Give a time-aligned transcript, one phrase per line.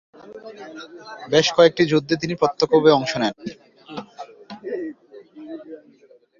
[1.31, 3.35] বেশ কয়েকটি যুদ্ধে তিনি প্রত্যক্ষভাবে অংশ নেন।